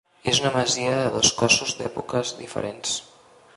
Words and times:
És 0.29 0.37
una 0.43 0.51
masia 0.55 0.93
de 1.01 1.11
dos 1.17 1.29
cossos 1.43 1.75
d'èpoques 1.81 2.35
diferents. 2.43 2.99